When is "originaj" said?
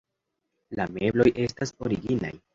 1.89-2.35